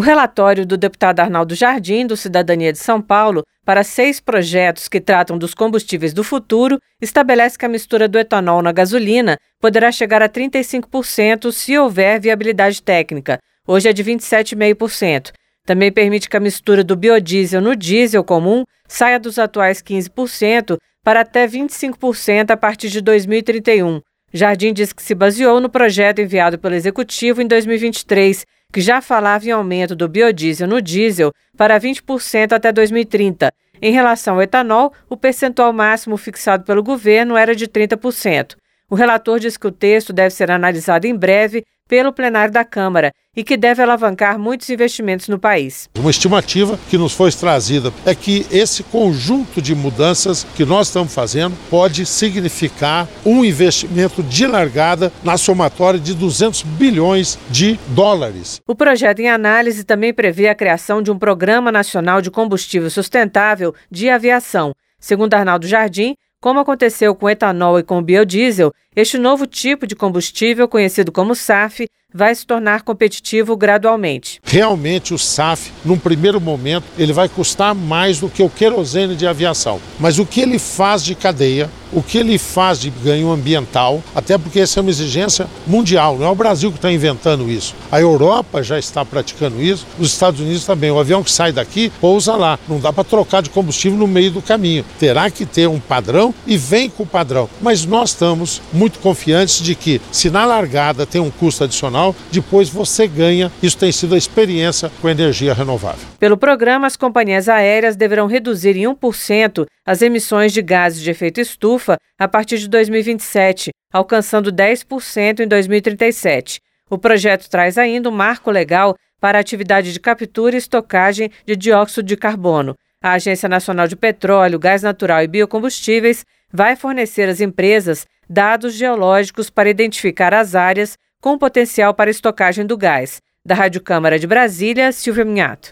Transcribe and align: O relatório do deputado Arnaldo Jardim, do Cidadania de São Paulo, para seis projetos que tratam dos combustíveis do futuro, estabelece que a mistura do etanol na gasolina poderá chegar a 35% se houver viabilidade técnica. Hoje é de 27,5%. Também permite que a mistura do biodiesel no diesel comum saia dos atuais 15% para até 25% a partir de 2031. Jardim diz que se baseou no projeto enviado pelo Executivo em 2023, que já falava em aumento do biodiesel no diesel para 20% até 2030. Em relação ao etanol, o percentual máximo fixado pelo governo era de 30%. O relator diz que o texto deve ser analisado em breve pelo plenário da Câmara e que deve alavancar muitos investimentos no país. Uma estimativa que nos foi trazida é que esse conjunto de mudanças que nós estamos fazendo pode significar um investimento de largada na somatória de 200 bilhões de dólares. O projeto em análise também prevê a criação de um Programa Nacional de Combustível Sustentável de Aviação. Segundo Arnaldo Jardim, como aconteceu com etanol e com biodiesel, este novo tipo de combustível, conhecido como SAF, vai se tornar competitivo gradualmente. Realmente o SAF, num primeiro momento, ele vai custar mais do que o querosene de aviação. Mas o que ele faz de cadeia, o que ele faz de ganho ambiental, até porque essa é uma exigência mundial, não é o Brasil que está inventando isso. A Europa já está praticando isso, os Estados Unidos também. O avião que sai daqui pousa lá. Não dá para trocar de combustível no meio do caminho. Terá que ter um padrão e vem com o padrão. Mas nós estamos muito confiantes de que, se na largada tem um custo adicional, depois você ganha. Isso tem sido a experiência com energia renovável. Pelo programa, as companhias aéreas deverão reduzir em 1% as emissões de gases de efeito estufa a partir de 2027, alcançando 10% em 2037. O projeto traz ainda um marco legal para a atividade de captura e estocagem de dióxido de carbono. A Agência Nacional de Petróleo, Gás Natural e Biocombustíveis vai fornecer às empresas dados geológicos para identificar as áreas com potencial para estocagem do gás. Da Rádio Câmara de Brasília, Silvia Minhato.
O 0.00 0.02
relatório 0.02 0.64
do 0.64 0.78
deputado 0.78 1.20
Arnaldo 1.20 1.54
Jardim, 1.54 2.06
do 2.06 2.16
Cidadania 2.16 2.72
de 2.72 2.78
São 2.78 3.02
Paulo, 3.02 3.44
para 3.66 3.84
seis 3.84 4.18
projetos 4.18 4.88
que 4.88 4.98
tratam 4.98 5.36
dos 5.36 5.52
combustíveis 5.52 6.14
do 6.14 6.24
futuro, 6.24 6.80
estabelece 7.02 7.58
que 7.58 7.66
a 7.66 7.68
mistura 7.68 8.08
do 8.08 8.18
etanol 8.18 8.62
na 8.62 8.72
gasolina 8.72 9.36
poderá 9.60 9.92
chegar 9.92 10.22
a 10.22 10.28
35% 10.30 11.52
se 11.52 11.76
houver 11.76 12.18
viabilidade 12.18 12.82
técnica. 12.82 13.38
Hoje 13.68 13.90
é 13.90 13.92
de 13.92 14.02
27,5%. 14.02 15.32
Também 15.66 15.92
permite 15.92 16.30
que 16.30 16.36
a 16.38 16.40
mistura 16.40 16.82
do 16.82 16.96
biodiesel 16.96 17.60
no 17.60 17.76
diesel 17.76 18.24
comum 18.24 18.64
saia 18.88 19.20
dos 19.20 19.38
atuais 19.38 19.82
15% 19.82 20.78
para 21.04 21.20
até 21.20 21.46
25% 21.46 22.50
a 22.50 22.56
partir 22.56 22.88
de 22.88 23.02
2031. 23.02 24.00
Jardim 24.32 24.72
diz 24.72 24.94
que 24.94 25.02
se 25.02 25.14
baseou 25.14 25.60
no 25.60 25.68
projeto 25.68 26.20
enviado 26.20 26.58
pelo 26.58 26.74
Executivo 26.74 27.42
em 27.42 27.46
2023, 27.46 28.46
que 28.72 28.80
já 28.80 29.00
falava 29.00 29.46
em 29.46 29.50
aumento 29.50 29.96
do 29.96 30.08
biodiesel 30.08 30.68
no 30.68 30.80
diesel 30.80 31.32
para 31.56 31.78
20% 31.78 32.52
até 32.52 32.72
2030. 32.72 33.52
Em 33.82 33.92
relação 33.92 34.34
ao 34.34 34.42
etanol, 34.42 34.92
o 35.08 35.16
percentual 35.16 35.72
máximo 35.72 36.16
fixado 36.16 36.64
pelo 36.64 36.82
governo 36.82 37.36
era 37.36 37.54
de 37.54 37.66
30%. 37.66 38.56
O 38.88 38.94
relator 38.94 39.38
diz 39.38 39.56
que 39.56 39.66
o 39.66 39.72
texto 39.72 40.12
deve 40.12 40.34
ser 40.34 40.50
analisado 40.50 41.06
em 41.06 41.14
breve 41.14 41.64
pelo 41.90 42.12
plenário 42.12 42.54
da 42.54 42.64
Câmara 42.64 43.10
e 43.36 43.42
que 43.42 43.56
deve 43.56 43.82
alavancar 43.82 44.38
muitos 44.38 44.70
investimentos 44.70 45.26
no 45.26 45.40
país. 45.40 45.88
Uma 45.98 46.10
estimativa 46.10 46.78
que 46.88 46.96
nos 46.96 47.12
foi 47.12 47.32
trazida 47.32 47.92
é 48.06 48.14
que 48.14 48.46
esse 48.48 48.84
conjunto 48.84 49.60
de 49.60 49.74
mudanças 49.74 50.44
que 50.54 50.64
nós 50.64 50.86
estamos 50.86 51.12
fazendo 51.12 51.56
pode 51.68 52.06
significar 52.06 53.08
um 53.26 53.44
investimento 53.44 54.22
de 54.22 54.46
largada 54.46 55.12
na 55.24 55.36
somatória 55.36 55.98
de 55.98 56.14
200 56.14 56.62
bilhões 56.62 57.36
de 57.50 57.76
dólares. 57.88 58.60
O 58.68 58.74
projeto 58.74 59.18
em 59.18 59.28
análise 59.28 59.82
também 59.82 60.14
prevê 60.14 60.48
a 60.48 60.54
criação 60.54 61.02
de 61.02 61.10
um 61.10 61.18
Programa 61.18 61.72
Nacional 61.72 62.22
de 62.22 62.30
Combustível 62.30 62.88
Sustentável 62.88 63.74
de 63.90 64.08
Aviação. 64.08 64.72
Segundo 65.00 65.34
Arnaldo 65.34 65.66
Jardim, 65.66 66.14
como 66.40 66.60
aconteceu 66.60 67.14
com 67.14 67.28
etanol 67.28 67.78
e 67.78 67.82
com 67.82 68.02
biodiesel, 68.02 68.72
este 68.96 69.18
novo 69.18 69.46
tipo 69.46 69.86
de 69.86 69.94
combustível, 69.94 70.66
conhecido 70.66 71.12
como 71.12 71.34
SAF, 71.34 71.86
vai 72.12 72.34
se 72.34 72.46
tornar 72.46 72.82
competitivo 72.82 73.56
gradualmente. 73.56 74.40
Realmente 74.44 75.14
o 75.14 75.18
SAF, 75.18 75.72
num 75.84 75.98
primeiro 75.98 76.40
momento, 76.40 76.84
ele 76.98 77.12
vai 77.12 77.28
custar 77.28 77.74
mais 77.74 78.18
do 78.18 78.28
que 78.28 78.42
o 78.42 78.50
querosene 78.50 79.14
de 79.14 79.26
aviação. 79.26 79.80
Mas 79.98 80.18
o 80.18 80.26
que 80.26 80.40
ele 80.40 80.58
faz 80.58 81.04
de 81.04 81.14
cadeia, 81.14 81.70
o 81.92 82.02
que 82.02 82.18
ele 82.18 82.38
faz 82.38 82.80
de 82.80 82.90
ganho 82.90 83.30
ambiental, 83.30 84.02
até 84.14 84.38
porque 84.38 84.60
essa 84.60 84.78
é 84.78 84.80
uma 84.80 84.90
exigência 84.90 85.48
mundial, 85.66 86.16
não 86.16 86.26
é 86.26 86.30
o 86.30 86.34
Brasil 86.34 86.70
que 86.70 86.78
está 86.78 86.90
inventando 86.90 87.50
isso. 87.50 87.74
A 87.90 88.00
Europa 88.00 88.62
já 88.62 88.78
está 88.78 89.04
praticando 89.04 89.60
isso, 89.60 89.86
os 89.98 90.08
Estados 90.12 90.40
Unidos 90.40 90.64
também. 90.64 90.90
O 90.90 90.98
avião 90.98 91.22
que 91.22 91.30
sai 91.30 91.52
daqui 91.52 91.92
pousa 92.00 92.36
lá. 92.36 92.58
Não 92.68 92.78
dá 92.78 92.92
para 92.92 93.04
trocar 93.04 93.42
de 93.42 93.50
combustível 93.50 93.98
no 93.98 94.06
meio 94.06 94.30
do 94.30 94.42
caminho. 94.42 94.84
Terá 94.98 95.30
que 95.30 95.44
ter 95.44 95.68
um 95.68 95.80
padrão 95.80 96.34
e 96.46 96.56
vem 96.56 96.88
com 96.88 97.02
o 97.02 97.06
padrão. 97.06 97.48
Mas 97.60 97.84
nós 97.84 98.10
estamos 98.10 98.62
muito 98.72 98.98
confiantes 99.00 99.60
de 99.60 99.74
que, 99.74 100.00
se 100.12 100.30
na 100.30 100.44
largada 100.44 101.06
tem 101.06 101.20
um 101.20 101.30
custo 101.30 101.64
adicional, 101.64 101.99
depois 102.30 102.68
você 102.68 103.06
ganha. 103.06 103.50
Isso 103.62 103.76
tem 103.76 103.92
sido 103.92 104.14
a 104.14 104.18
experiência 104.18 104.90
com 105.00 105.08
energia 105.08 105.52
renovável. 105.52 106.06
Pelo 106.18 106.36
programa, 106.36 106.86
as 106.86 106.96
companhias 106.96 107.48
aéreas 107.48 107.96
deverão 107.96 108.26
reduzir 108.26 108.76
em 108.76 108.84
1% 108.84 109.66
as 109.86 110.02
emissões 110.02 110.52
de 110.52 110.62
gases 110.62 111.02
de 111.02 111.10
efeito 111.10 111.40
estufa 111.40 111.96
a 112.18 112.28
partir 112.28 112.58
de 112.58 112.68
2027, 112.68 113.70
alcançando 113.92 114.52
10% 114.52 115.40
em 115.40 115.48
2037. 115.48 116.60
O 116.88 116.98
projeto 116.98 117.48
traz 117.48 117.78
ainda 117.78 118.08
um 118.08 118.12
marco 118.12 118.50
legal 118.50 118.96
para 119.20 119.38
a 119.38 119.40
atividade 119.40 119.92
de 119.92 120.00
captura 120.00 120.54
e 120.54 120.58
estocagem 120.58 121.30
de 121.46 121.54
dióxido 121.54 122.06
de 122.06 122.16
carbono. 122.16 122.74
A 123.02 123.12
Agência 123.12 123.48
Nacional 123.48 123.86
de 123.86 123.96
Petróleo, 123.96 124.58
Gás 124.58 124.82
Natural 124.82 125.22
e 125.22 125.28
Biocombustíveis 125.28 126.24
vai 126.52 126.76
fornecer 126.76 127.28
às 127.28 127.40
empresas 127.40 128.06
dados 128.28 128.74
geológicos 128.74 129.50
para 129.50 129.70
identificar 129.70 130.34
as 130.34 130.54
áreas 130.54 130.96
com 131.20 131.36
potencial 131.36 131.92
para 131.92 132.10
estocagem 132.10 132.64
do 132.64 132.76
gás. 132.76 133.20
Da 133.44 133.54
Rádio 133.54 133.82
Câmara 133.82 134.18
de 134.18 134.26
Brasília, 134.26 134.90
Silvia 134.92 135.24
Minhato. 135.24 135.68